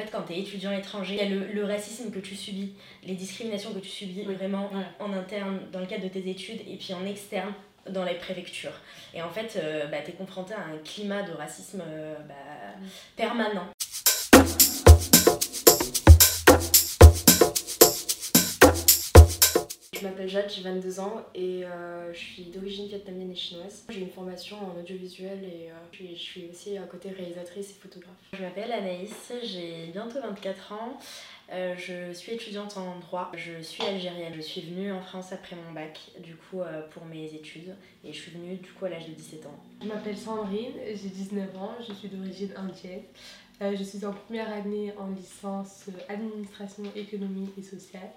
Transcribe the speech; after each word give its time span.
fait, 0.00 0.10
quand 0.10 0.22
tu 0.22 0.32
es 0.32 0.40
étudiant 0.40 0.72
étranger, 0.72 1.14
il 1.14 1.18
y 1.18 1.26
a 1.26 1.28
le, 1.28 1.52
le, 1.52 1.64
racisme 1.64 2.10
que 2.10 2.18
tu 2.18 2.34
subis, 2.34 2.74
les 3.04 3.14
discriminations 3.14 3.72
que 3.72 3.78
tu 3.78 3.88
subis 3.88 4.22
vraiment 4.22 4.70
en 4.98 5.12
interne 5.12 5.60
dans 5.72 5.80
le 5.80 5.86
cadre 5.86 6.04
de 6.04 6.08
tes 6.08 6.28
études 6.28 6.60
et 6.68 6.76
puis 6.76 6.94
en 6.94 7.04
externe 7.06 7.52
dans 7.88 8.04
les 8.04 8.14
préfectures. 8.14 8.72
Et 9.14 9.22
en 9.22 9.30
fait, 9.30 9.56
euh, 9.56 9.86
bah, 9.86 9.98
tu 10.04 10.10
es 10.10 10.14
confronté 10.14 10.54
à 10.54 10.60
un 10.60 10.78
climat 10.84 11.22
de 11.22 11.32
racisme 11.32 11.82
euh, 11.86 12.14
bah, 12.28 12.34
permanent. 13.16 13.66
Je 20.00 20.06
m'appelle 20.06 20.30
Jade, 20.30 20.48
j'ai 20.48 20.62
22 20.62 20.98
ans 21.00 21.20
et 21.34 21.62
euh, 21.62 22.10
je 22.14 22.18
suis 22.18 22.44
d'origine 22.44 22.86
vietnamienne 22.86 23.32
et 23.32 23.34
chinoise. 23.34 23.84
J'ai 23.90 24.00
une 24.00 24.08
formation 24.08 24.56
en 24.56 24.80
audiovisuel 24.80 25.44
et 25.44 25.70
euh, 25.70 25.74
je, 25.92 26.14
suis, 26.14 26.48
aussi 26.50 26.78
à 26.78 26.84
côté 26.84 27.10
réalisatrice 27.10 27.72
et 27.72 27.74
photographe. 27.74 28.16
Je 28.32 28.40
m'appelle 28.40 28.72
Anaïs, 28.72 29.30
j'ai 29.42 29.88
bientôt 29.92 30.18
24 30.22 30.72
ans. 30.72 30.98
Euh, 31.52 31.74
je 31.76 32.14
suis 32.14 32.32
étudiante 32.32 32.78
en 32.78 32.98
droit, 33.00 33.30
je 33.36 33.60
suis 33.60 33.82
algérienne. 33.82 34.32
Je 34.34 34.40
suis 34.40 34.62
venue 34.62 34.90
en 34.90 35.02
France 35.02 35.34
après 35.34 35.54
mon 35.54 35.72
bac, 35.74 36.00
du 36.20 36.34
coup, 36.34 36.62
pour 36.92 37.04
mes 37.04 37.34
études. 37.34 37.74
Et 38.02 38.14
je 38.14 38.18
suis 38.18 38.30
venue, 38.30 38.56
du 38.56 38.70
coup, 38.70 38.86
à 38.86 38.88
l'âge 38.88 39.06
de 39.06 39.12
17 39.12 39.44
ans. 39.44 39.60
Je 39.82 39.86
m'appelle 39.86 40.16
Sandrine, 40.16 40.72
j'ai 40.86 41.10
19 41.10 41.56
ans, 41.58 41.74
je 41.86 41.92
suis 41.92 42.08
d'origine 42.08 42.54
indienne. 42.56 43.02
je 43.60 43.84
suis 43.84 44.02
en 44.06 44.14
première 44.14 44.50
année 44.50 44.94
en 44.98 45.10
licence 45.10 45.90
administration, 46.08 46.84
économie 46.96 47.50
et 47.58 47.62
sociale. 47.62 48.08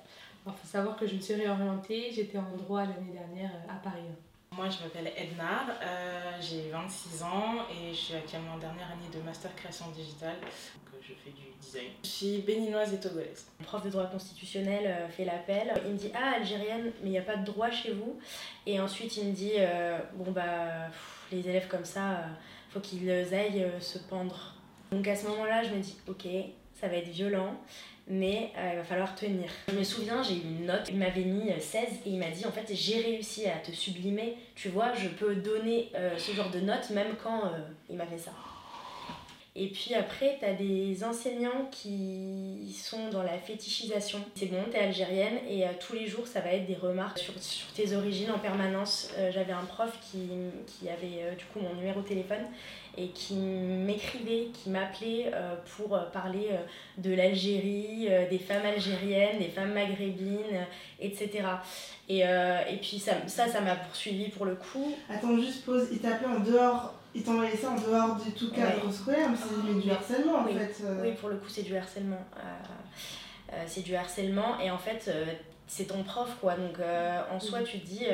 Il 0.45 0.51
faut 0.51 0.67
savoir 0.67 0.97
que 0.97 1.07
je 1.07 1.15
me 1.15 1.21
suis 1.21 1.35
réorientée, 1.35 2.11
j'étais 2.11 2.37
en 2.37 2.55
droit 2.57 2.81
l'année 2.81 3.13
dernière 3.13 3.51
euh, 3.51 3.71
à 3.71 3.75
Paris. 3.75 4.03
Moi, 4.51 4.69
je 4.69 4.83
m'appelle 4.83 5.11
Ednar, 5.15 5.67
euh, 5.81 6.31
j'ai 6.41 6.69
26 6.69 7.23
ans 7.23 7.65
et 7.71 7.93
je 7.93 7.97
suis 7.97 8.13
actuellement 8.13 8.53
en 8.53 8.57
dernière 8.57 8.87
année 8.87 9.09
de 9.13 9.21
master 9.21 9.55
création 9.55 9.89
digitale. 9.91 10.35
Donc, 10.41 10.93
euh, 10.93 10.97
je 11.01 11.13
fais 11.13 11.31
du 11.31 11.43
design. 11.59 11.91
Je 12.03 12.09
suis 12.09 12.37
béninoise 12.39 12.93
et 12.93 12.99
togolaise. 12.99 13.47
Mon 13.59 13.65
prof 13.65 13.83
de 13.83 13.89
droit 13.89 14.05
constitutionnel 14.05 15.09
fait 15.11 15.25
l'appel. 15.25 15.73
Il 15.85 15.93
me 15.93 15.97
dit 15.97 16.11
Ah, 16.13 16.35
algérienne, 16.35 16.91
mais 17.01 17.07
il 17.07 17.11
n'y 17.11 17.17
a 17.17 17.23
pas 17.23 17.37
de 17.37 17.45
droit 17.45 17.71
chez 17.71 17.93
vous? 17.93 18.19
Et 18.67 18.79
ensuite, 18.79 19.15
il 19.17 19.29
me 19.29 19.31
dit 19.31 19.53
Bon, 20.13 20.31
bah, 20.31 20.89
les 21.31 21.39
élèves 21.39 21.67
comme 21.67 21.85
ça, 21.85 22.25
faut 22.69 22.81
qu'ils 22.81 23.09
aillent 23.09 23.71
se 23.79 23.97
pendre. 23.97 24.53
Donc, 24.91 25.07
à 25.07 25.15
ce 25.15 25.25
moment-là, 25.27 25.63
je 25.63 25.69
me 25.69 25.79
dis 25.79 25.97
Ok, 26.07 26.27
ça 26.83 26.89
va 26.89 26.97
être 26.97 27.07
violent 27.07 27.55
mais 28.05 28.51
euh, 28.57 28.71
il 28.73 28.77
va 28.79 28.83
falloir 28.83 29.15
tenir. 29.15 29.49
Je 29.69 29.77
me 29.77 29.83
souviens, 29.83 30.21
j'ai 30.21 30.35
eu 30.35 30.41
une 30.41 30.65
note, 30.65 30.89
il 30.89 30.97
m'avait 30.97 31.21
mis 31.21 31.49
16 31.57 31.81
euh, 31.81 31.87
et 32.05 32.09
il 32.09 32.19
m'a 32.19 32.29
dit 32.29 32.45
en 32.45 32.51
fait 32.51 32.69
j'ai 32.69 32.99
réussi 32.99 33.45
à 33.45 33.57
te 33.59 33.71
sublimer, 33.71 34.35
tu 34.55 34.67
vois, 34.67 34.93
je 34.93 35.07
peux 35.07 35.35
donner 35.35 35.89
euh, 35.95 36.17
ce 36.17 36.33
genre 36.33 36.49
de 36.49 36.59
note 36.59 36.89
même 36.89 37.15
quand 37.23 37.43
il 37.89 37.95
m'a 37.95 38.05
fait 38.05 38.17
ça. 38.17 38.31
Et 39.55 39.67
puis 39.67 39.93
après, 39.93 40.37
tu 40.39 40.45
as 40.45 40.53
des 40.53 41.03
enseignants 41.03 41.69
qui 41.69 42.75
sont 42.75 43.09
dans 43.09 43.21
la 43.21 43.37
fétichisation. 43.37 44.19
C'est 44.33 44.47
bon, 44.47 44.63
tu 44.71 44.77
algérienne 44.77 45.37
et 45.47 45.63
tous 45.79 45.93
les 45.93 46.07
jours, 46.07 46.25
ça 46.25 46.41
va 46.41 46.53
être 46.53 46.65
des 46.65 46.75
remarques 46.75 47.19
sur, 47.19 47.33
sur 47.39 47.71
tes 47.73 47.95
origines 47.95 48.31
en 48.31 48.39
permanence. 48.39 49.11
J'avais 49.31 49.53
un 49.53 49.65
prof 49.65 49.95
qui, 50.01 50.27
qui 50.65 50.89
avait 50.89 51.35
du 51.35 51.45
coup 51.45 51.59
mon 51.59 51.75
numéro 51.75 52.01
de 52.01 52.07
téléphone 52.07 52.45
et 52.97 53.07
qui 53.09 53.35
m'écrivait, 53.35 54.49
qui 54.53 54.69
m'appelait 54.69 55.31
euh, 55.33 55.55
pour 55.75 55.95
euh, 55.95 56.03
parler 56.11 56.49
euh, 56.51 56.57
de 56.97 57.13
l'Algérie, 57.13 58.07
des 58.29 58.37
femmes 58.37 58.65
algériennes, 58.65 59.39
des 59.39 59.49
femmes 59.49 59.73
maghrébines, 59.73 60.65
etc. 60.99 61.29
Et, 62.07 62.19
et 62.19 62.77
puis 62.81 62.99
ça, 62.99 63.13
ça, 63.27 63.47
ça 63.47 63.61
m'a 63.61 63.75
poursuivi 63.75 64.29
pour 64.29 64.45
le 64.45 64.55
coup. 64.55 64.93
Attends, 65.09 65.37
juste 65.37 65.65
pause, 65.65 65.87
il 65.91 65.99
t'appelait 65.99 66.27
en 66.27 66.39
dehors 66.39 66.93
il 67.15 67.23
t'envoyait 67.23 67.55
ça 67.55 67.71
en 67.71 67.75
dehors 67.75 68.15
du 68.15 68.31
tout 68.31 68.51
cadre 68.51 68.91
scolaire, 68.91 69.29
mais 69.29 69.37
c'est 69.37 69.79
du 69.79 69.91
harcèlement 69.91 70.39
en 70.39 70.45
fait. 70.45 70.83
Oui, 71.01 71.11
pour 71.13 71.29
le 71.29 71.37
coup, 71.37 71.49
c'est 71.49 71.63
du 71.63 71.75
harcèlement. 71.75 72.23
c'est 73.67 73.81
du 73.81 73.95
harcèlement, 73.95 74.59
et 74.59 74.71
en 74.71 74.77
fait, 74.77 75.11
c'est 75.67 75.85
ton 75.85 76.03
prof, 76.03 76.35
quoi. 76.41 76.55
Donc, 76.55 76.77
en 77.31 77.39
soi, 77.39 77.61
tu 77.61 77.79
te 77.79 77.85
dis, 77.85 78.07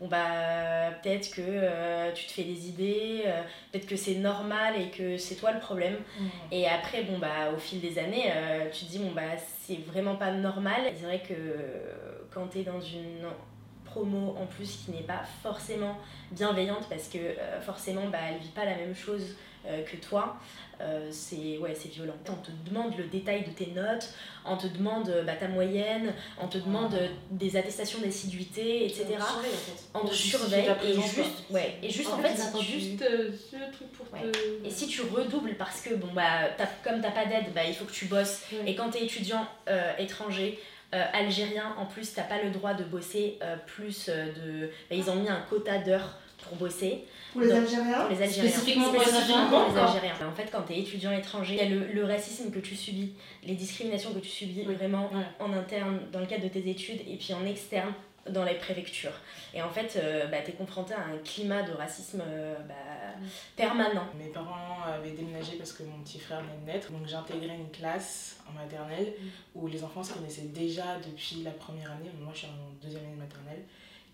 bon 0.00 0.08
bah 0.08 0.90
peut-être 1.02 1.30
que 1.30 1.42
euh, 1.44 2.12
tu 2.12 2.26
te 2.26 2.32
fais 2.32 2.44
des 2.44 2.68
idées, 2.68 3.22
euh, 3.26 3.42
peut-être 3.70 3.86
que 3.86 3.96
c'est 3.96 4.14
normal 4.14 4.80
et 4.80 4.90
que 4.90 5.18
c'est 5.18 5.34
toi 5.34 5.52
le 5.52 5.60
problème. 5.60 5.96
Mm. 6.18 6.26
Et 6.52 6.66
après, 6.66 7.04
bon 7.04 7.18
bah 7.18 7.52
au 7.54 7.58
fil 7.58 7.80
des 7.80 7.98
années, 7.98 8.32
euh, 8.34 8.70
tu 8.72 8.86
te 8.86 8.90
dis 8.90 8.98
bon 8.98 9.12
bah 9.12 9.36
c'est 9.36 9.78
vraiment 9.86 10.16
pas 10.16 10.32
normal. 10.32 10.92
C'est 10.96 11.04
vrai 11.04 11.22
que 11.26 11.34
quand 12.32 12.48
tu 12.48 12.60
es 12.60 12.62
dans 12.62 12.80
une 12.80 13.26
promo 13.90 14.36
en 14.40 14.46
plus 14.46 14.84
qui 14.84 14.92
n'est 14.92 15.02
pas 15.02 15.22
forcément 15.42 15.96
bienveillante 16.30 16.88
parce 16.88 17.08
que 17.08 17.18
forcément 17.62 18.06
bah 18.08 18.18
elle 18.30 18.38
vit 18.38 18.48
pas 18.48 18.64
la 18.64 18.76
même 18.76 18.94
chose 18.94 19.36
euh, 19.66 19.82
que 19.82 19.96
toi, 19.96 20.38
euh, 20.80 21.08
c'est 21.10 21.58
ouais, 21.58 21.74
violent. 21.74 22.14
On 22.26 22.36
te 22.36 22.50
demande 22.66 22.96
le 22.96 23.04
détail 23.04 23.44
de 23.44 23.50
tes 23.50 23.66
notes, 23.72 24.08
on 24.46 24.56
te 24.56 24.66
demande 24.66 25.12
bah, 25.26 25.34
ta 25.34 25.48
moyenne, 25.48 26.14
on 26.40 26.48
te 26.48 26.56
demande 26.56 26.98
des 27.30 27.58
attestations 27.58 27.98
d'assiduité, 27.98 28.86
etc. 28.86 29.18
On 29.92 30.06
te 30.06 30.14
surveille, 30.14 30.66
et 30.82 30.94
juste, 30.94 31.50
ouais, 31.50 31.76
et 31.82 31.90
juste 31.90 32.08
en, 32.08 32.16
fait, 32.16 32.34
c'est 32.34 32.62
juste 32.62 33.02
euh, 33.02 33.30
ce 33.32 33.56
truc 33.70 33.92
pour 33.92 34.06
te... 34.08 34.66
Et 34.66 34.70
si 34.70 34.86
tu 34.86 35.02
redoubles 35.02 35.56
parce 35.58 35.82
que 35.82 35.94
bon 35.94 36.08
bah 36.14 36.48
as, 36.58 36.66
comme 36.82 37.02
t'as 37.02 37.10
pas 37.10 37.26
d'aide, 37.26 37.52
bah, 37.54 37.64
il 37.68 37.74
faut 37.74 37.84
que 37.84 37.92
tu 37.92 38.06
bosses. 38.06 38.44
Et 38.66 38.74
quand 38.74 38.88
tu 38.92 38.96
es 38.96 39.04
étudiant 39.04 39.46
étranger, 39.98 40.58
algérien, 40.92 41.74
en 41.78 41.86
plus, 41.86 42.12
t'as 42.14 42.22
pas 42.22 42.42
le 42.42 42.50
droit 42.50 42.74
de 42.74 42.84
bosser 42.84 43.38
plus 43.66 44.08
de. 44.08 44.70
Bah, 44.88 44.96
ils 44.96 45.10
ont 45.10 45.16
mis 45.16 45.28
un 45.28 45.40
quota 45.48 45.78
d'heures 45.78 46.18
pour 46.42 46.56
bosser. 46.56 47.04
Pour 47.32 47.42
les 47.42 47.52
Algériens 47.52 48.08
les 48.08 48.22
Algériens. 48.22 48.50
Spécifiquement 48.50 48.90
pour 48.90 49.00
les 49.00 49.78
Algériens 49.78 50.28
En 50.28 50.34
fait, 50.34 50.48
quand 50.50 50.62
tu 50.62 50.72
es 50.72 50.80
étudiant 50.80 51.12
étranger, 51.12 51.54
il 51.54 51.58
y 51.58 51.66
a 51.66 51.68
le, 51.68 51.92
le, 51.92 52.04
racisme 52.04 52.50
que 52.50 52.58
tu 52.58 52.74
subis, 52.74 53.12
les 53.44 53.54
discriminations 53.54 54.12
que 54.12 54.18
tu 54.18 54.28
subis 54.28 54.62
vraiment 54.62 55.10
en 55.38 55.52
interne 55.52 56.00
dans 56.12 56.20
le 56.20 56.26
cadre 56.26 56.44
de 56.44 56.48
tes 56.48 56.68
études 56.68 57.00
et 57.08 57.16
puis 57.16 57.32
en 57.34 57.46
externe 57.46 57.92
dans 58.28 58.44
les 58.44 58.54
préfectures. 58.54 59.18
Et 59.54 59.62
en 59.62 59.70
fait, 59.70 59.96
euh, 59.96 60.26
bah, 60.26 60.38
tu 60.44 60.50
es 60.50 60.54
confronté 60.54 60.94
à 60.94 61.00
un 61.00 61.18
climat 61.24 61.62
de 61.62 61.72
racisme 61.72 62.22
euh, 62.24 62.54
bah, 62.68 62.74
permanent. 63.56 64.06
Mes 64.18 64.28
parents 64.28 64.82
avaient 64.86 65.12
déménagé 65.12 65.56
parce 65.56 65.72
que 65.72 65.82
mon 65.82 66.00
petit 66.02 66.18
frère 66.18 66.42
venait 66.42 66.58
de 66.60 66.66
naître. 66.66 66.92
Donc 66.92 67.06
j'ai 67.06 67.16
intégré 67.16 67.54
une 67.54 67.70
classe 67.70 68.38
en 68.48 68.52
maternelle 68.52 69.14
mm. 69.18 69.28
où 69.54 69.66
les 69.68 69.82
enfants 69.82 70.02
se 70.02 70.12
connaissaient 70.12 70.48
déjà 70.48 70.98
depuis 70.98 71.42
la 71.42 71.52
première 71.52 71.90
année. 71.92 72.10
Moi, 72.20 72.32
je 72.34 72.40
suis 72.40 72.48
en 72.48 72.82
deuxième 72.82 73.04
année 73.04 73.14
de 73.14 73.20
maternelle. 73.20 73.62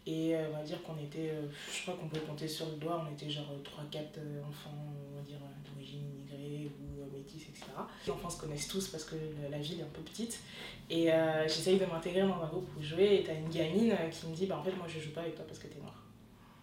Et 0.07 0.37
euh, 0.37 0.47
on 0.53 0.59
va 0.59 0.63
dire 0.63 0.81
qu'on 0.85 0.97
était, 0.99 1.31
euh, 1.31 1.49
je 1.73 1.83
crois 1.83 1.95
qu'on 1.95 2.07
peut 2.07 2.21
compter 2.21 2.47
sur 2.47 2.67
le 2.67 2.77
doigt, 2.77 3.05
on 3.05 3.13
était 3.13 3.29
genre 3.29 3.51
3-4 3.65 3.97
euh, 4.19 4.41
enfants, 4.49 4.71
on 5.13 5.17
va 5.17 5.23
dire, 5.23 5.39
d'origine 5.69 6.03
immigrée 6.09 6.71
ou 6.81 7.13
métis, 7.13 7.43
etc. 7.43 7.65
Les 8.07 8.13
enfants 8.13 8.31
se 8.31 8.41
connaissent 8.41 8.69
tous 8.69 8.87
parce 8.87 9.03
que 9.03 9.17
la 9.51 9.59
ville 9.59 9.81
est 9.81 9.83
un 9.83 9.93
peu 9.93 10.03
petite. 10.03 10.41
Et 10.89 11.09
j'essaye 11.47 11.79
de 11.79 11.87
m'intégrer 11.87 12.23
dans 12.23 12.41
un 12.41 12.47
groupe 12.47 12.69
où 12.79 12.83
jouer 12.83 13.17
et 13.17 13.25
t'as 13.25 13.35
une 13.35 13.49
gamine 13.49 13.97
qui 14.13 14.27
me 14.29 14.35
dit, 14.35 14.47
bah 14.47 14.59
en 14.59 14.63
fait, 14.63 14.77
moi 14.77 14.87
je 14.87 15.01
joue 15.01 15.11
pas 15.11 15.23
avec 15.23 15.35
toi 15.35 15.45
parce 15.45 15.59
que 15.59 15.67
t'es 15.67 15.81
noir. 15.81 16.05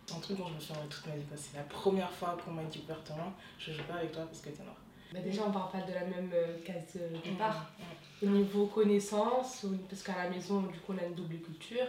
C'est 0.06 0.16
un 0.16 0.20
truc 0.20 0.38
dont 0.38 0.48
je 0.48 0.54
me 0.54 0.60
souviens 0.60 0.82
toute 0.90 1.06
ma 1.08 1.16
vie. 1.16 1.24
C'est 1.36 1.58
la 1.58 1.64
première 1.64 2.12
fois 2.12 2.38
qu'on 2.44 2.52
m'a 2.52 2.64
dit 2.64 2.80
ouvertement, 2.86 3.34
je 3.60 3.74
joue 3.74 3.84
pas 3.84 3.96
avec 3.96 4.14
toi 4.14 4.24
parce 4.24 4.40
que 4.40 4.50
t'es 4.50 4.64
noir. 4.64 4.78
Bah 5.14 5.20
déjà, 5.20 5.44
on 5.46 5.52
parle 5.52 5.72
pas 5.72 5.82
de 5.82 5.94
la 5.94 6.06
même 6.06 6.32
case 6.66 6.96
de 6.96 7.30
départ. 7.30 7.70
Au 8.22 8.28
niveau 8.28 8.68
connaissance, 8.68 9.66
parce 9.90 10.04
qu'à 10.04 10.24
la 10.24 10.30
maison, 10.30 10.62
du 10.62 10.80
coup, 10.80 10.94
on 10.94 10.98
a 10.98 11.06
une 11.06 11.16
double 11.16 11.40
culture 11.40 11.88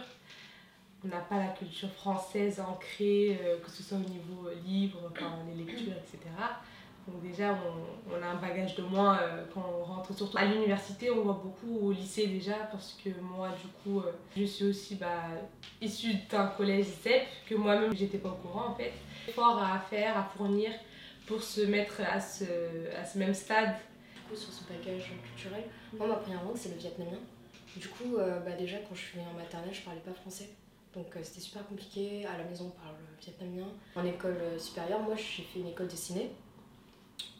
on 1.05 1.09
n'a 1.09 1.21
pas 1.21 1.37
la 1.37 1.47
culture 1.49 1.89
française 1.89 2.59
ancrée, 2.59 3.39
euh, 3.43 3.59
que 3.59 3.69
ce 3.69 3.83
soit 3.83 3.97
au 3.97 4.09
niveau 4.09 4.47
euh, 4.47 4.55
livre, 4.65 4.99
enfin, 5.11 5.33
les 5.47 5.63
lectures, 5.63 5.93
etc. 5.93 6.19
Donc 7.07 7.21
déjà, 7.21 7.55
on, 8.09 8.23
a 8.23 8.25
un 8.25 8.35
bagage 8.35 8.75
de 8.75 8.81
moins 8.81 9.19
euh, 9.19 9.45
quand 9.53 9.63
on 9.79 9.83
rentre, 9.83 10.15
surtout 10.15 10.37
à 10.37 10.45
l'université, 10.45 11.11
on 11.11 11.21
voit 11.21 11.39
beaucoup 11.43 11.87
au 11.87 11.91
lycée 11.91 12.25
déjà, 12.27 12.55
parce 12.71 12.97
que 13.03 13.09
moi, 13.21 13.49
du 13.49 13.67
coup, 13.83 14.01
je 14.35 14.43
suis 14.43 14.65
aussi 14.65 14.95
bah, 14.95 15.29
issue 15.79 16.15
d'un 16.31 16.47
collège 16.47 16.87
ZEP, 17.03 17.27
que 17.47 17.53
moi-même, 17.53 17.95
j'étais 17.95 18.17
pas 18.17 18.29
au 18.29 18.47
courant 18.47 18.69
en 18.69 18.75
fait. 18.75 18.91
Fort 19.33 19.61
à 19.61 19.79
faire, 19.79 20.17
à 20.17 20.23
fournir 20.23 20.71
pour 21.27 21.43
se 21.43 21.61
mettre 21.61 22.01
à 22.01 22.19
ce, 22.19 22.45
à 22.99 23.05
ce 23.05 23.19
même 23.19 23.33
stade. 23.35 23.75
sur 24.33 24.51
ce 24.51 24.63
bagage 24.63 25.11
culturel, 25.23 25.63
moi, 25.95 26.07
ma 26.07 26.15
première 26.15 26.43
langue, 26.43 26.57
c'est 26.57 26.69
le 26.69 26.77
vietnamien. 26.77 27.19
Du 27.75 27.87
coup, 27.87 28.17
bah, 28.17 28.53
déjà, 28.57 28.77
quand 28.77 28.95
je 28.95 29.01
suis 29.01 29.19
en 29.19 29.37
maternelle, 29.37 29.73
je 29.73 29.81
parlais 29.81 30.01
pas 30.01 30.13
français. 30.13 30.49
Donc 30.95 31.07
euh, 31.15 31.19
c'était 31.23 31.41
super 31.41 31.65
compliqué. 31.67 32.25
À 32.25 32.37
la 32.37 32.45
maison, 32.45 32.71
on 32.73 32.81
parle 32.81 32.95
vietnamien. 33.21 33.67
En 33.95 34.05
école 34.05 34.37
euh, 34.39 34.57
supérieure, 34.57 35.01
moi, 35.01 35.15
j'ai 35.15 35.43
fait 35.43 35.59
une 35.59 35.67
école 35.67 35.87
de 35.87 35.95
ciné. 35.95 36.31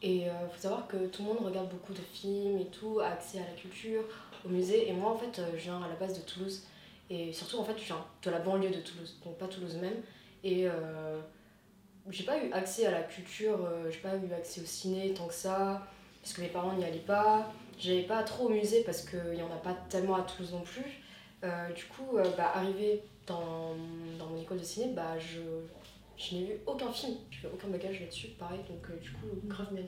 Et 0.01 0.17
il 0.17 0.29
euh, 0.29 0.47
faut 0.49 0.61
savoir 0.61 0.87
que 0.87 1.07
tout 1.07 1.23
le 1.23 1.29
monde 1.29 1.45
regarde 1.45 1.69
beaucoup 1.69 1.93
de 1.93 2.01
films 2.13 2.59
et 2.59 2.67
tout, 2.67 2.99
accès 2.99 3.39
à 3.39 3.45
la 3.45 3.53
culture, 3.53 4.03
au 4.45 4.49
musée. 4.49 4.89
Et 4.89 4.93
moi, 4.93 5.11
en 5.11 5.17
fait, 5.17 5.41
je 5.53 5.57
viens 5.57 5.81
à 5.81 5.87
la 5.87 5.95
base 5.95 6.19
de 6.19 6.23
Toulouse. 6.25 6.63
Et 7.09 7.31
surtout, 7.31 7.57
en 7.57 7.63
fait, 7.63 7.77
je 7.77 7.85
viens 7.85 8.05
de 8.23 8.29
la 8.29 8.39
banlieue 8.39 8.71
de 8.71 8.81
Toulouse, 8.81 9.19
donc 9.23 9.37
pas 9.37 9.47
Toulouse 9.47 9.75
même. 9.77 10.01
Et 10.43 10.67
j'ai 12.09 12.23
pas 12.23 12.43
eu 12.43 12.51
accès 12.51 12.85
à 12.85 12.91
la 12.91 13.03
culture, 13.03 13.59
j'ai 13.89 13.99
pas 13.99 14.15
eu 14.15 14.33
accès 14.33 14.61
au 14.61 14.65
ciné 14.65 15.13
tant 15.13 15.27
que 15.27 15.33
ça, 15.33 15.87
parce 16.21 16.33
que 16.33 16.41
mes 16.41 16.47
parents 16.47 16.73
n'y 16.73 16.83
allaient 16.83 16.97
pas. 16.97 17.51
J'allais 17.77 18.03
pas 18.03 18.23
trop 18.23 18.45
au 18.45 18.49
musée 18.49 18.83
parce 18.83 19.01
qu'il 19.01 19.35
y 19.35 19.41
en 19.43 19.51
a 19.51 19.57
pas 19.57 19.75
tellement 19.87 20.15
à 20.15 20.23
Toulouse 20.23 20.53
non 20.53 20.61
plus. 20.61 21.03
du 21.75 21.85
coup, 21.85 22.17
bah, 22.37 22.51
arrivé 22.55 23.03
dans, 23.27 23.75
dans 24.19 24.27
mon 24.27 24.41
école 24.41 24.59
de 24.59 24.63
ciné, 24.63 24.93
bah, 24.93 25.17
je 25.19 25.41
Je 26.17 26.35
n'ai 26.35 26.45
vu 26.45 26.53
aucun 26.65 26.91
film, 26.93 27.15
je 27.29 27.39
fais 27.39 27.49
aucun 27.53 27.67
bagage 27.67 27.99
là-dessus, 27.99 28.29
pareil, 28.39 28.61
donc 28.69 28.83
euh, 28.89 28.95
du 29.01 29.11
coup, 29.11 29.27
grave 29.45 29.73
mis, 29.73 29.81
euh, 29.81 29.83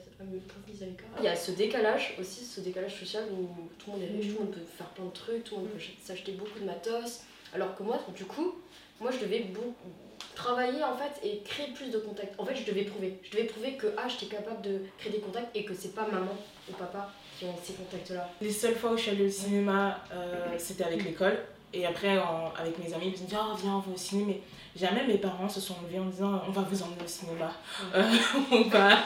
grave 0.46 0.62
à 0.82 0.84
l'écart. 0.84 1.08
Il 1.18 1.24
y 1.24 1.28
a 1.28 1.34
ce 1.34 1.52
décalage 1.52 2.14
aussi, 2.20 2.44
ce 2.44 2.60
décalage 2.60 3.00
social 3.00 3.24
où 3.32 3.48
tout 3.78 3.90
le 3.90 3.92
monde 3.92 4.02
est 4.02 4.12
riche, 4.14 4.28
tout 4.28 4.38
le 4.38 4.44
monde 4.44 4.54
peut 4.54 4.60
faire 4.76 4.88
plein 4.88 5.06
de 5.06 5.10
trucs, 5.10 5.44
tout 5.44 5.56
le 5.56 5.62
monde 5.62 5.70
peut 5.70 5.80
s'acheter 6.02 6.32
beaucoup 6.32 6.58
de 6.60 6.66
matos, 6.66 7.22
alors 7.54 7.74
que 7.74 7.82
moi, 7.82 7.98
du 8.14 8.26
coup, 8.26 8.56
moi 9.00 9.10
je 9.10 9.20
devais 9.24 9.40
beaucoup 9.40 9.90
travailler 10.34 10.84
en 10.84 10.96
fait 10.96 11.14
et 11.26 11.40
créer 11.42 11.72
plus 11.72 11.90
de 11.90 11.98
contacts. 11.98 12.38
En 12.38 12.44
fait, 12.44 12.56
je 12.56 12.64
devais 12.70 12.84
prouver. 12.84 13.18
Je 13.22 13.30
devais 13.30 13.44
prouver 13.44 13.72
que 13.76 13.86
ah, 13.96 14.06
j'étais 14.08 14.36
capable 14.36 14.60
de 14.62 14.82
créer 14.98 15.12
des 15.12 15.20
contacts 15.20 15.56
et 15.56 15.64
que 15.64 15.74
c'est 15.74 15.94
pas 15.94 16.06
maman 16.06 16.36
ou 16.68 16.72
papa 16.74 17.10
qui 17.38 17.46
ont 17.46 17.54
ces 17.62 17.72
contacts-là. 17.72 18.28
Les 18.40 18.52
seules 18.52 18.74
fois 18.74 18.92
où 18.92 18.96
je 18.96 19.02
suis 19.02 19.10
allée 19.12 19.26
au 19.26 19.30
cinéma, 19.30 20.04
euh, 20.12 20.54
c'était 20.58 20.84
avec 20.84 21.02
l'école. 21.04 21.38
Et 21.74 21.84
après, 21.86 22.16
avec 22.58 22.78
mes 22.78 22.94
amis, 22.94 23.06
ils 23.06 23.10
me 23.12 23.16
disaient 23.26 23.36
Ah, 23.38 23.54
viens, 23.60 23.74
on 23.74 23.78
va 23.80 23.92
au 23.94 23.96
cinéma. 23.96 24.28
Mais 24.28 24.40
jamais 24.80 25.06
mes 25.06 25.18
parents 25.18 25.48
se 25.48 25.60
sont 25.60 25.74
levés 25.86 25.98
en 25.98 26.06
disant 26.06 26.42
On 26.48 26.50
va 26.50 26.62
vous 26.62 26.82
emmener 26.82 27.02
au 27.04 27.08
cinéma. 27.08 27.52
Euh, 27.94 28.02
on, 28.52 28.62
va, 28.68 28.98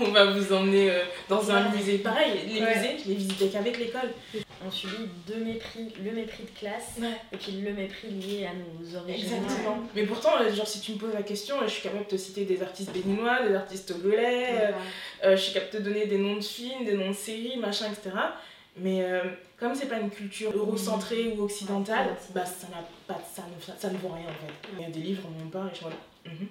on 0.00 0.10
va 0.10 0.24
vous 0.32 0.52
emmener 0.52 0.90
euh, 0.90 1.02
dans 1.28 1.48
un 1.50 1.68
musée. 1.68 1.98
Pareil, 1.98 2.32
les 2.48 2.60
Ouais. 2.60 2.74
musées, 2.76 2.96
je 3.04 3.08
les 3.10 3.14
visitais 3.14 3.48
qu'avec 3.48 3.78
l'école. 3.78 4.10
On 4.66 4.72
subit 4.72 5.08
deux 5.28 5.36
mépris, 5.44 5.94
le 6.04 6.10
mépris 6.10 6.42
de 6.42 6.58
classe 6.58 6.96
et 7.32 7.36
puis 7.36 7.52
le 7.52 7.72
mépris 7.72 8.08
lié 8.10 8.46
à 8.46 8.50
nos 8.54 8.96
origines. 8.98 9.34
Exactement. 9.36 9.78
Mais 9.94 10.02
pourtant, 10.04 10.32
euh, 10.40 10.52
genre, 10.52 10.66
si 10.66 10.80
tu 10.80 10.94
me 10.94 10.98
poses 10.98 11.14
la 11.14 11.22
question, 11.22 11.54
je 11.62 11.68
suis 11.68 11.82
capable 11.82 12.06
de 12.06 12.10
te 12.10 12.16
citer 12.16 12.44
des 12.44 12.60
artistes 12.60 12.92
béninois, 12.92 13.46
des 13.46 13.54
artistes 13.54 13.86
togolais. 13.94 14.46
euh, 14.60 14.70
Euh, 15.24 15.36
je 15.36 15.40
suis 15.42 15.52
capable 15.54 15.72
de 15.72 15.78
te 15.78 15.82
donner 15.84 16.06
des 16.06 16.18
noms 16.18 16.34
de 16.36 16.40
films, 16.44 16.84
des 16.84 16.94
noms 16.94 17.10
de 17.10 17.16
séries, 17.16 17.56
machin, 17.58 17.86
etc. 17.92 18.10
Mais 18.80 19.02
euh, 19.02 19.22
comme 19.58 19.74
c'est 19.74 19.86
pas 19.86 19.98
une 19.98 20.10
culture 20.10 20.52
eurocentrée 20.54 21.34
ou 21.36 21.42
occidentale, 21.42 22.16
bah 22.34 22.44
ça 22.44 22.68
n'a 22.68 22.84
pas, 23.06 23.20
ça 23.34 23.42
ne, 23.42 23.78
ça 23.78 23.90
ne 23.90 23.98
vaut 23.98 24.08
rien 24.08 24.26
en 24.26 24.46
fait. 24.46 24.68
Il 24.74 24.82
y 24.82 24.84
a 24.84 24.90
des 24.90 25.00
livres, 25.00 25.22
on 25.26 25.44
m'en 25.44 25.50
parle 25.50 25.68
et 25.68 25.74
je 25.74 25.84
en 25.84 25.88
mode, 25.88 25.98
mhm. 26.26 26.48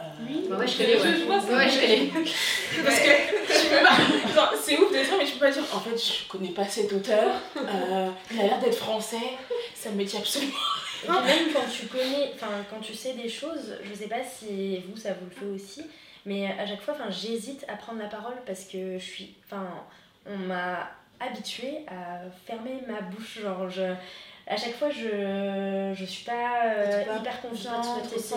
Euh, 0.00 0.48
Bah 0.48 0.56
ouais, 0.56 0.66
je 0.66 0.76
connais, 0.76 0.96
ouais. 0.96 1.18
Je 1.20 1.24
vois 1.24 1.40
ça. 1.40 1.52
Ouais, 1.54 1.68
je 1.68 1.80
connais. 1.80 2.06
Parce 2.84 3.00
que 3.00 3.08
je 3.08 3.68
peux 3.68 3.84
pas. 3.84 4.52
c'est 4.60 4.78
ouf 4.78 4.92
des 4.92 5.04
fois, 5.04 5.18
mais 5.18 5.26
je 5.26 5.32
peux 5.32 5.38
pas 5.38 5.50
dire. 5.50 5.62
En 5.72 5.80
fait, 5.80 5.96
je 5.96 6.28
connais 6.28 6.50
pas 6.50 6.66
cet 6.66 6.92
auteur. 6.92 7.40
Euh, 7.56 8.10
il 8.30 8.40
a 8.40 8.44
l'air 8.44 8.58
d'être 8.60 8.76
français. 8.76 9.16
Ça 9.74 9.90
me 9.90 10.04
dit 10.04 10.16
absolument. 10.16 10.52
Et 11.04 11.06
puis 11.06 11.16
même 11.16 11.52
quand 11.52 11.70
tu 11.70 11.86
connais, 11.86 12.32
enfin 12.34 12.64
quand 12.68 12.80
tu 12.80 12.94
sais 12.94 13.14
des 13.14 13.28
choses, 13.28 13.76
je 13.84 13.94
sais 13.94 14.08
pas 14.08 14.24
si 14.24 14.78
vous 14.88 14.96
ça 14.96 15.10
vous 15.10 15.26
le 15.26 15.30
fait 15.30 15.54
aussi, 15.54 15.84
mais 16.26 16.46
à 16.58 16.66
chaque 16.66 16.82
fois, 16.82 16.94
enfin 16.94 17.10
j'hésite 17.10 17.64
à 17.68 17.76
prendre 17.76 18.00
la 18.00 18.08
parole 18.08 18.34
parce 18.44 18.64
que 18.64 18.98
je 18.98 19.04
suis, 19.04 19.34
enfin 19.44 19.64
on 20.26 20.36
m'a 20.36 20.90
habituée 21.20 21.84
à 21.88 22.20
fermer 22.46 22.80
ma 22.86 23.00
bouche, 23.02 23.40
genre 23.40 23.68
je, 23.68 23.82
à 24.46 24.56
chaque 24.56 24.74
fois 24.74 24.90
je, 24.90 25.92
je 25.94 26.04
suis 26.04 26.24
pas 26.24 26.64
euh, 26.66 27.04
pas- 27.04 27.16
hyper 27.18 27.40
pas 27.40 27.48
confiante, 27.48 27.84
mettre 27.96 28.14
etc. 28.14 28.34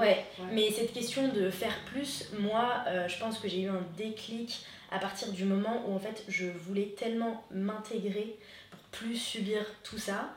Ouais, 0.00 0.24
mais 0.52 0.70
cette 0.70 0.92
question 0.92 1.28
de 1.28 1.50
faire 1.50 1.76
plus, 1.86 2.30
moi, 2.38 2.84
euh, 2.86 3.06
je 3.08 3.18
pense 3.18 3.38
que 3.38 3.48
j'ai 3.48 3.62
eu 3.62 3.68
un 3.68 3.84
déclic 3.96 4.64
à 4.90 4.98
partir 4.98 5.30
du 5.32 5.44
moment 5.44 5.82
où 5.86 5.94
en 5.94 5.98
fait 5.98 6.24
je 6.28 6.46
voulais 6.46 6.94
tellement 6.98 7.44
m'intégrer 7.50 8.36
pour 8.70 8.80
plus 8.90 9.16
subir 9.16 9.60
tout 9.82 9.98
ça. 9.98 10.30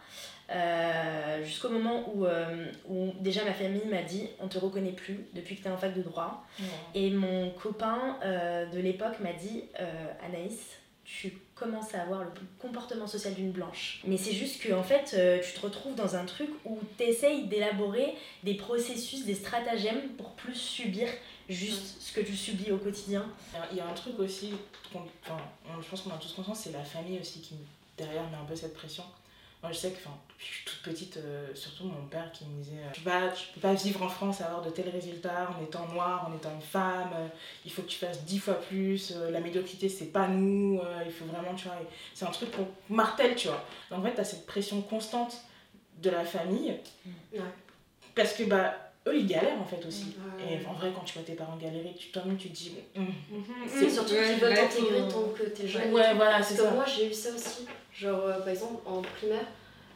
euh, 0.54 1.44
jusqu'au 1.46 1.70
moment 1.70 2.04
où, 2.14 2.26
euh, 2.26 2.66
où 2.90 3.14
déjà 3.22 3.46
ma 3.46 3.54
famille 3.54 3.86
m'a 3.86 4.02
dit 4.02 4.28
on 4.42 4.50
te 4.50 4.58
reconnaît 4.58 4.92
plus 4.92 5.26
depuis 5.34 5.56
que 5.56 5.62
tu 5.62 5.68
es 5.70 5.72
en 5.72 5.78
fac 5.78 5.94
de 5.94 6.02
droit 6.02 6.44
et 6.94 7.10
mon 7.12 7.52
copain 7.52 8.18
euh, 8.26 8.66
de 8.66 8.80
l'époque 8.80 9.20
m'a 9.22 9.32
dit 9.32 9.64
Anaïs 10.26 10.60
tu 11.04 11.34
commences 11.56 11.94
à 11.94 12.02
avoir 12.04 12.24
le 12.24 12.30
comportement 12.60 13.08
social 13.08 13.34
d'une 13.34 13.52
blanche. 13.52 14.02
Mais 14.06 14.18
c'est 14.18 14.34
juste 14.34 14.62
que 14.62 14.72
en 14.74 14.84
fait 14.84 15.14
euh, 15.14 15.40
tu 15.44 15.54
te 15.54 15.60
retrouves 15.60 15.96
dans 15.96 16.16
un 16.16 16.26
truc 16.26 16.50
où 16.66 16.80
tu 16.98 17.04
essayes 17.04 17.48
d'élaborer 17.48 18.16
des 18.44 18.56
processus 18.56 19.26
des 19.26 19.36
stratagèmes 19.36 20.10
pour 20.18 20.32
plus 20.32 20.56
subir 20.56 21.08
juste 21.50 22.02
ce 22.02 22.14
que 22.14 22.22
tu 22.22 22.36
subis 22.36 22.72
au 22.72 22.78
quotidien. 22.78 23.26
Il 23.72 23.78
y 23.78 23.82
a 23.82 23.88
un 23.88 23.94
truc 23.94 24.18
aussi, 24.20 24.54
enfin, 24.94 25.38
on- 25.68 25.82
je 25.82 25.88
pense 25.90 26.02
qu'on 26.02 26.12
a 26.12 26.18
tous 26.18 26.32
conscience, 26.34 26.60
c'est 26.64 26.72
la 26.72 26.84
famille 26.84 27.20
aussi 27.20 27.42
qui, 27.42 27.56
derrière, 27.98 28.24
met 28.30 28.38
un 28.38 28.46
peu 28.46 28.56
cette 28.56 28.74
pression. 28.74 29.04
Moi, 29.64 29.72
je 29.72 29.78
sais 29.78 29.92
que, 29.92 29.98
enfin, 29.98 30.18
depuis 30.28 30.48
que 30.48 30.52
je 30.54 30.58
suis 30.58 30.66
toute 30.66 30.82
petite, 30.82 31.18
euh, 31.18 31.54
surtout 31.54 31.84
mon 31.86 32.08
père 32.08 32.32
qui 32.32 32.46
me 32.46 32.64
disait 32.64 32.78
euh, 32.78 32.90
Tu 32.94 33.02
vas, 33.02 33.30
tu 33.30 33.48
peux 33.54 33.60
pas 33.62 33.76
vivre 33.76 34.02
en 34.02 34.10
France 34.10 34.42
et 34.42 34.44
avoir 34.44 34.64
de 34.64 34.72
tels 34.72 34.90
résultats 34.90 35.50
en 35.56 35.64
étant 35.64 35.86
noire, 35.88 36.28
en 36.28 36.36
étant 36.36 36.52
une 36.56 36.62
femme, 36.64 37.12
euh, 37.14 37.28
il 37.64 37.72
faut 37.72 37.84
que 37.84 37.88
tu 37.88 38.00
fasses 38.00 38.24
dix 38.24 38.40
fois 38.40 38.56
plus, 38.56 39.14
euh, 39.16 39.30
la 39.30 39.40
médiocrité, 39.40 39.88
c'est 39.88 40.08
pas 40.12 40.28
nous, 40.28 40.82
il 41.06 41.12
faut 41.12 41.26
vraiment, 41.26 41.54
tu 41.54 41.66
vois. 41.66 41.78
C'est 42.16 42.26
un 42.26 42.32
truc 42.32 42.50
qu'on 42.52 42.68
martèle, 42.94 43.36
tu 43.36 43.50
vois. 43.50 43.64
Donc, 43.92 44.00
en 44.00 44.04
fait, 44.04 44.16
t'as 44.16 44.24
cette 44.24 44.48
pression 44.48 44.82
constante 44.82 45.38
de 46.00 46.10
la 46.10 46.26
famille, 46.26 46.80
Ouais. 47.34 47.40
parce 48.16 48.34
que, 48.34 48.44
bah, 48.44 48.74
eux, 49.08 49.18
ils 49.18 49.28
galèrent 49.28 49.60
en 49.60 49.66
fait 49.66 49.84
aussi. 49.86 50.16
Ouais. 50.38 50.54
Et 50.62 50.66
en 50.68 50.74
vrai, 50.74 50.92
quand 50.94 51.02
tu 51.04 51.14
vois 51.16 51.24
tes 51.24 51.34
parents 51.34 51.58
galérer, 51.58 51.96
tu, 51.98 52.10
toi-même, 52.10 52.38
tu 52.38 52.50
te 52.50 52.56
dis 52.56 52.74
Hum, 52.96 53.08
C'est 53.68 53.90
surtout 53.90 54.14
Ouais, 54.14 54.26
qu'ils 54.34 54.40
veulent 54.42 54.54
t'intégrer 54.56 55.08
tant 55.10 55.24
que 55.36 55.44
t'es 55.44 55.68
jeune. 55.68 55.92
Ouais, 55.94 56.14
voilà, 56.14 56.32
Parce 56.38 56.50
c'est 56.50 56.56
que 56.58 56.62
ça. 56.64 56.72
moi 56.72 56.86
j'ai 56.86 57.10
eu 57.10 57.14
ça 57.14 57.30
aussi. 57.34 57.66
Genre 57.94 58.20
euh, 58.22 58.40
par 58.40 58.50
exemple 58.50 58.82
en 58.86 59.02
primaire, 59.02 59.46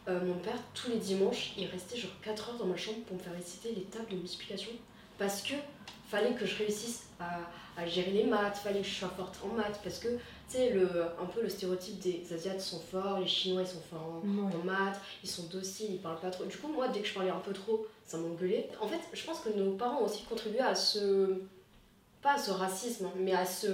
euh, 0.07 0.19
mon 0.23 0.35
père 0.35 0.57
tous 0.73 0.89
les 0.91 0.97
dimanches 0.97 1.53
il 1.57 1.65
restait 1.67 1.97
genre 1.97 2.11
4 2.23 2.49
heures 2.49 2.57
dans 2.57 2.65
ma 2.65 2.77
chambre 2.77 2.99
pour 3.07 3.15
me 3.17 3.21
faire 3.21 3.33
réciter 3.33 3.69
les 3.75 3.83
tables 3.83 4.09
de 4.09 4.15
multiplication. 4.15 4.71
Parce 5.17 5.41
que 5.41 5.53
fallait 6.09 6.33
que 6.33 6.45
je 6.45 6.57
réussisse 6.57 7.03
à, 7.19 7.39
à 7.77 7.85
gérer 7.87 8.11
les 8.11 8.23
maths, 8.25 8.57
fallait 8.57 8.81
que 8.81 8.87
je 8.87 8.93
sois 8.95 9.13
forte 9.15 9.39
en 9.43 9.55
maths. 9.55 9.79
Parce 9.83 9.99
que 9.99 10.09
tu 10.50 10.57
sais, 10.57 10.69
le, 10.71 10.88
un 11.21 11.25
peu 11.25 11.42
le 11.42 11.50
stéréotype 11.50 12.00
des 12.00 12.24
Asiates 12.33 12.62
sont 12.62 12.80
forts, 12.80 13.19
les 13.19 13.27
Chinois 13.27 13.62
ils 13.62 13.68
sont 13.68 13.81
forts 13.89 14.21
en, 14.24 14.27
Ouais. 14.27 14.53
en 14.56 14.63
maths, 14.65 15.00
ils 15.24 15.30
sont 15.30 15.44
dociles, 15.51 15.92
ils 15.94 16.00
parlent 16.01 16.19
pas 16.19 16.30
trop. 16.31 16.45
Du 16.45 16.57
coup, 16.57 16.68
moi 16.68 16.88
dès 16.88 17.01
que 17.01 17.07
je 17.07 17.13
parlais 17.13 17.30
un 17.31 17.39
peu 17.39 17.53
trop, 17.53 17.86
ça 18.06 18.18
m'engueulait. 18.18 18.69
En 18.81 18.88
fait, 18.88 19.00
je 19.13 19.24
pense 19.25 19.39
que 19.39 19.50
nos 19.50 19.71
parents 19.71 20.01
ont 20.01 20.06
aussi 20.06 20.24
contribué 20.24 20.59
à 20.59 20.75
ce. 20.75 21.39
Pas 22.25 22.33
à 22.33 22.38
ce 22.39 22.50
racisme, 22.51 23.07
mais 23.19 23.33
à 23.33 23.45
ce. 23.45 23.68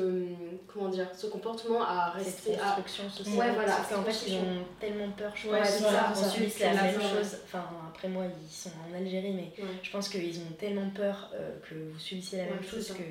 comment 0.67 0.89
dire, 0.89 1.07
ce 1.15 1.27
comportement 1.27 1.81
à 1.83 2.13
cette 2.17 2.25
rester. 2.25 2.55
à- 2.59 2.71
construction 2.75 3.09
sociale 3.09 3.37
Ouais, 3.37 3.53
voilà, 3.53 3.75
parce 3.77 3.87
qu'en 3.93 4.03
fait 4.03 4.27
ils 4.29 4.35
ont 4.35 4.63
tellement 4.79 5.09
peur 5.11 5.31
je 5.35 5.47
Ouais, 5.47 5.59
pense 5.59 5.69
c'est 5.69 5.83
qu'on 5.83 5.89
ça, 5.89 6.13
c'est 6.49 6.73
la 6.73 6.83
même 6.83 6.95
chose 7.01 7.37
enfin 7.45 7.63
après 7.89 8.09
moi 8.09 8.25
ils 8.25 8.53
sont 8.53 8.69
en 8.89 8.93
Algérie 8.93 9.31
mais 9.31 9.53
Ouais. 9.63 9.69
je 9.81 9.89
pense 9.89 10.09
qu'ils 10.09 10.37
ont 10.39 10.51
tellement 10.59 10.89
peur 10.89 11.29
euh, 11.33 11.57
que 11.67 11.75
vous 11.93 11.97
subissiez 11.99 12.39
la 12.39 12.43
Ouais, 12.45 12.49
même 12.55 12.63
chose 12.63 12.85
ça. 12.87 12.93
que 12.95 13.03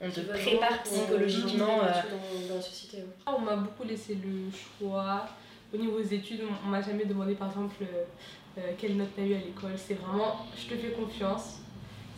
on 0.00 0.10
te 0.10 0.20
prépare 0.20 0.82
qu'on- 0.84 0.90
psychologiquement 0.90 1.66
qu'on 1.66 1.84
euh, 1.86 1.92
dans, 2.42 2.48
dans 2.50 2.54
la 2.56 2.62
société. 2.62 2.98
ouais. 2.98 3.12
On 3.26 3.40
m'a 3.40 3.56
beaucoup 3.56 3.82
laissé 3.84 4.14
le 4.14 4.50
choix. 4.52 5.26
Au 5.72 5.76
niveau 5.76 5.98
des 6.00 6.14
études, 6.14 6.42
on 6.48 6.68
on 6.68 6.70
m'a 6.70 6.80
jamais 6.80 7.04
demandé 7.04 7.34
par 7.34 7.48
exemple 7.50 7.74
euh, 7.82 8.04
euh, 8.58 8.72
quelle 8.78 8.96
note 8.96 9.08
t'as 9.16 9.22
eu 9.22 9.34
à 9.34 9.38
l'école. 9.38 9.72
C'est 9.76 9.94
vraiment, 9.94 10.46
je 10.56 10.72
te 10.72 10.78
fais 10.80 10.90
confiance. 10.92 11.56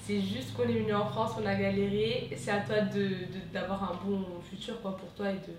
C'est 0.07 0.21
juste 0.21 0.55
qu'on 0.55 0.63
est 0.65 0.79
venu 0.79 0.95
en 0.95 1.05
France, 1.07 1.33
on 1.43 1.47
a 1.47 1.55
galéré. 1.55 2.31
C'est 2.37 2.51
à 2.53 2.61
toi 2.61 2.81
de, 2.81 3.01
de- 3.09 3.53
d'avoir 3.53 3.83
un 3.83 3.95
bon 4.05 4.25
futur 4.49 4.81
quoi, 4.81 4.97
pour 4.97 5.09
toi 5.15 5.31
et 5.31 5.35
de. 5.35 5.55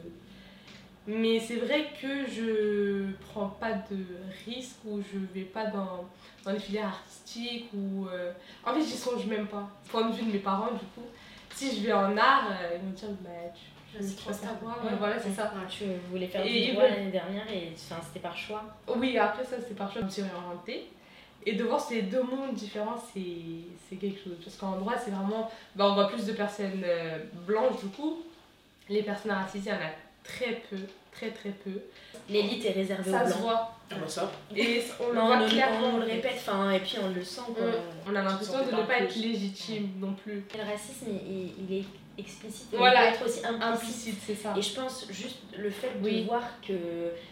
Mais 1.09 1.39
c'est 1.39 1.55
vrai 1.57 1.87
que 2.01 2.25
je 2.29 3.11
prends 3.29 3.47
pas 3.47 3.71
de 3.73 3.97
risques 4.45 4.77
ou 4.85 4.99
je 5.01 5.19
vais 5.33 5.45
pas 5.45 5.65
dans, 5.67 6.05
dans 6.43 6.51
les 6.51 6.59
filières 6.59 6.87
artistiques 6.87 7.69
ou. 7.73 8.07
euh, 8.07 8.31
En 8.65 8.73
fait, 8.73 8.81
j'y 8.81 8.97
songe 8.97 9.25
même 9.25 9.47
pas. 9.47 9.69
Point 9.89 10.09
de 10.09 10.15
vue 10.15 10.23
de 10.25 10.31
mes 10.33 10.39
parents, 10.39 10.71
du 10.71 10.85
coup. 10.95 11.07
Si 11.53 11.75
je 11.79 11.85
vais 11.87 11.93
en 11.93 12.15
art, 12.17 12.49
euh, 12.51 12.75
ils 12.75 12.81
vont 12.81 12.91
me 12.91 12.95
dire, 12.95 13.07
bah, 13.21 13.29
tu, 13.55 13.97
tu, 13.99 14.15
trop 14.15 14.31
quoi 14.61 14.77
Ouais, 14.83 14.95
Voilà, 14.99 15.17
c'est 15.19 15.31
ça. 15.31 15.51
tu 15.69 15.85
voulais 16.11 16.27
faire 16.27 16.43
du 16.43 16.71
droit 16.73 16.83
l'année 16.83 17.11
dernière 17.11 17.49
et 17.51 17.71
c'était 17.75 18.19
par 18.21 18.37
choix 18.37 18.63
Oui, 18.95 19.17
après 19.17 19.43
ça, 19.45 19.55
c'est 19.65 19.75
par 19.75 19.91
choix. 19.91 20.01
Je 20.01 20.05
me 20.05 20.11
suis 20.11 20.21
réorientée. 20.23 20.89
Et 21.49 21.53
de 21.53 21.63
voir 21.63 21.79
ces 21.79 22.01
deux 22.01 22.23
mondes 22.23 22.53
différents, 22.55 23.01
c'est 23.13 23.21
c'est 23.89 23.95
quelque 23.95 24.21
chose. 24.21 24.35
Parce 24.43 24.57
qu'en 24.57 24.75
droit, 24.77 24.95
c'est 25.03 25.11
vraiment. 25.11 25.49
Bah, 25.75 25.87
on 25.89 25.93
voit 25.93 26.09
plus 26.09 26.25
de 26.25 26.33
personnes 26.33 26.83
euh, 26.83 27.19
blanches, 27.47 27.79
du 27.81 27.87
coup. 27.87 28.21
Les 28.89 29.01
personnes 29.01 29.31
racisées, 29.31 29.69
il 29.69 29.73
y 29.73 29.75
en 29.75 29.79
a 29.79 29.91
très 30.25 30.61
peu, 30.69 30.75
très 31.11 31.31
très 31.31 31.51
peu. 31.51 31.71
l'élite 32.29 32.65
est 32.65 32.71
réservée 32.71 33.11
Ça 33.11 33.23
aux 33.23 33.27
se 33.27 33.31
blancs 33.31 33.41
voit. 33.43 33.71
Ah 33.89 33.95
bah 33.95 34.07
ça. 34.07 34.29
Et 34.53 34.83
on 34.99 35.07
le 35.07 35.15
Non, 35.15 35.31
on, 35.31 35.47
clairement. 35.47 35.87
on 35.93 35.97
le 35.99 36.03
répète 36.05 36.33
enfin 36.35 36.71
et 36.71 36.79
puis 36.81 36.97
on 37.01 37.13
le 37.13 37.23
sent 37.23 37.41
quoi. 37.55 37.65
On 38.05 38.13
a 38.15 38.21
l'impression 38.21 38.59
de 38.65 38.71
ne 38.71 38.77
pas 38.81 38.83
pas 38.83 38.97
être 38.99 39.15
légitime 39.15 39.89
non 39.99 40.13
plus. 40.13 40.43
Et 40.53 40.57
le 40.57 40.63
racisme 40.69 41.05
il, 41.09 41.53
il 41.69 41.77
est 41.79 41.85
explicite 42.17 42.67
mais 42.71 42.77
Voilà. 42.79 43.05
il 43.05 43.09
peut 43.11 43.15
être 43.15 43.25
aussi 43.25 43.45
implicite 43.45 43.63
Implicite, 43.63 44.19
c'est 44.25 44.35
ça. 44.35 44.53
Et 44.57 44.61
je 44.61 44.73
pense 44.73 45.05
juste 45.11 45.37
le 45.57 45.69
fait 45.69 45.91
Oui. 46.01 46.21
de 46.21 46.25
voir 46.27 46.43
qu'il 46.61 46.75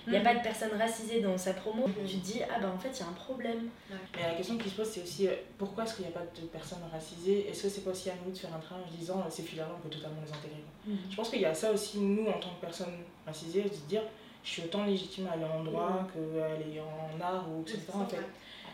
n'y 0.07 0.15
a 0.15 0.19
Mm. 0.19 0.23
pas 0.23 0.35
de 0.35 0.39
personnes 0.41 0.77
racisées 0.77 1.21
dans 1.21 1.37
sa 1.37 1.53
promo, 1.53 1.87
Mhm. 1.87 1.93
tu 2.07 2.17
te 2.17 2.25
dis, 2.25 2.41
ah 2.43 2.59
bah 2.59 2.71
en 2.75 2.77
fait, 2.79 2.89
il 2.93 2.99
y 2.99 3.03
a 3.03 3.07
un 3.09 3.13
problème. 3.13 3.69
Mais 4.15 4.21
la 4.23 4.33
question 4.35 4.57
qui 4.57 4.69
se 4.69 4.75
pose, 4.75 4.87
c'est 4.89 5.01
aussi 5.03 5.27
euh, 5.27 5.33
pourquoi 5.57 5.83
est-ce 5.83 5.95
qu'il 5.95 6.05
n'y 6.05 6.11
a 6.11 6.13
pas 6.13 6.25
de 6.39 6.45
personnes 6.47 6.79
racisées? 6.91 7.47
Est-ce 7.49 7.63
que 7.63 7.69
c'est 7.69 7.81
pas 7.81 7.91
aussi 7.91 8.09
à 8.09 8.13
nous 8.25 8.31
de 8.31 8.37
faire 8.37 8.53
un 8.55 8.59
travail 8.59 8.83
en 8.87 8.91
se 8.91 8.97
disant 8.97 9.19
euh, 9.19 9.29
ces 9.29 9.43
filles-là, 9.43 9.67
on 9.75 9.81
peut 9.81 9.93
totalement 9.95 10.21
les 10.25 10.31
intégrer? 10.31 10.63
Je 11.09 11.15
pense 11.15 11.29
qu'il 11.29 11.41
y 11.41 11.45
a 11.45 11.53
ça 11.53 11.71
aussi, 11.71 11.97
nous, 11.99 12.27
en 12.27 12.33
tant 12.39 12.49
que 12.49 12.61
personnes 12.61 12.93
racisées, 13.25 13.63
de 13.63 13.69
se 13.73 13.81
dire 13.89 14.01
je 14.43 14.49
suis 14.51 14.61
autant 14.61 14.85
légitime 14.85 15.25
à 15.27 15.31
aller 15.31 15.43
en 15.45 15.63
droit 15.63 16.07
qu'aller 16.13 16.79
en 16.79 17.19
art 17.19 17.45
ou 17.49 17.61
etc. 17.63 17.79
En 17.95 18.05
fait. 18.05 18.17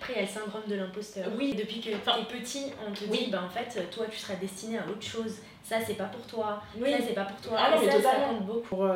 Après, 0.01 0.13
il 0.13 0.15
y 0.15 0.19
a 0.19 0.21
le 0.23 0.27
syndrome 0.27 0.63
de 0.67 0.75
l'imposteur. 0.75 1.27
Oui. 1.37 1.53
Depuis 1.55 1.79
que 1.79 1.89
t'es 1.91 2.37
petit, 2.39 2.65
on 2.87 2.91
te 2.91 3.03
Oui. 3.05 3.25
dit, 3.25 3.31
bah 3.31 3.43
en 3.45 3.49
fait, 3.49 3.89
toi, 3.91 4.05
tu 4.09 4.17
seras 4.17 4.33
destiné 4.35 4.79
à 4.79 4.87
autre 4.87 5.01
chose. 5.03 5.35
Ça, 5.63 5.75
c'est 5.85 5.93
pas 5.93 6.05
pour 6.05 6.25
toi. 6.25 6.61
Oui. 6.75 6.91
Ça, 6.91 6.97
c'est 7.07 7.13
pas 7.13 7.25
pour 7.25 7.39
toi. 7.39 7.57
Ah 7.61 7.75
non, 7.75 7.81
mais 7.85 8.01
ça, 8.01 8.11
compte 8.15 8.45
beaucoup. 8.47 8.61
Pour, 8.61 8.85
euh, 8.85 8.95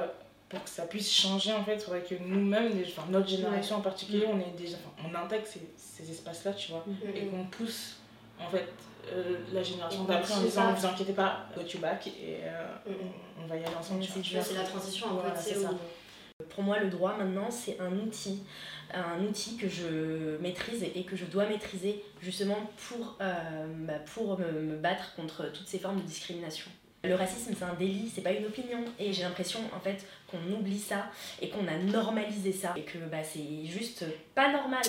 pour 0.49 0.63
que 0.63 0.69
ça 0.69 0.83
puisse 0.87 1.11
changer, 1.13 1.53
en 1.53 1.63
fait, 1.63 1.75
il 1.75 1.79
faudrait 1.81 2.01
que 2.01 2.15
nous-mêmes, 2.19 2.71
enfin, 2.87 3.03
notre 3.09 3.27
génération 3.27 3.75
en 3.77 3.81
particulier, 3.81 4.25
on, 4.27 4.39
est 4.39 4.57
déjà, 4.57 4.77
enfin, 4.97 5.07
on 5.13 5.25
intègre 5.25 5.45
ces, 5.45 5.61
ces 5.77 6.09
espaces-là, 6.09 6.53
tu 6.53 6.71
vois, 6.71 6.83
et 7.13 7.27
qu'on 7.27 7.43
pousse 7.45 7.97
en 8.39 8.49
fait 8.49 8.67
euh, 9.13 9.37
la 9.53 9.61
génération 9.63 10.03
Et 10.05 10.07
d'après 10.07 10.33
en 10.33 10.41
disant 10.41 10.61
ça. 10.61 10.71
vous 10.73 10.85
inquiétez 10.87 11.13
pas, 11.13 11.45
go 11.55 11.61
to 11.63 11.77
back 11.77 12.07
et 12.07 12.39
euh, 12.43 12.65
Mm, 12.87 12.91
mm. 12.91 13.43
on 13.43 13.47
va 13.47 13.55
y 13.57 13.63
aller 13.63 13.75
ensemble. 13.75 14.01
Tu 14.01 14.07
c'est 14.07 14.13
vois. 14.19 14.23
dur. 14.23 14.41
C'est 14.43 14.53
la 14.55 14.63
transition 14.63 15.07
Voilà, 15.13 15.35
sais, 15.35 15.53
c'est 15.53 15.61
ça. 15.61 15.69
où- 15.71 15.77
Pour 16.55 16.63
moi, 16.63 16.79
le 16.79 16.89
droit 16.89 17.17
maintenant, 17.17 17.51
c'est 17.51 17.77
un 17.81 17.91
outil, 17.99 18.43
un 18.93 19.21
outil 19.21 19.57
que 19.57 19.67
je 19.67 20.37
maîtrise 20.41 20.83
et 20.83 21.03
que 21.03 21.17
je 21.17 21.25
dois 21.25 21.45
maîtriser 21.47 22.01
justement 22.21 22.57
pour, 22.87 23.17
euh, 23.19 23.65
bah, 23.85 23.99
pour 24.13 24.39
me, 24.39 24.61
me 24.61 24.77
battre 24.77 25.13
contre 25.15 25.51
toutes 25.51 25.67
ces 25.67 25.79
formes 25.79 25.97
de 25.97 26.05
discrimination. 26.07 26.71
Le 27.03 27.13
racisme, 27.13 27.53
c'est 27.57 27.65
un 27.65 27.73
délit, 27.73 28.09
c'est 28.13 28.21
pas 28.21 28.31
une 28.31 28.45
opinion. 28.45 28.85
Et 28.99 29.11
j'ai 29.11 29.23
l'impression 29.23 29.59
en 29.75 29.79
fait 29.81 30.05
qu'on 30.31 30.39
oublie 30.53 30.79
ça 30.79 31.07
et 31.41 31.49
qu'on 31.49 31.67
a 31.67 31.77
normalisé 31.77 32.53
ça 32.53 32.73
et 32.77 32.83
que 32.83 32.99
bah, 33.11 33.23
c'est 33.23 33.65
juste 33.65 34.05
pas 34.33 34.49
normal. 34.49 34.83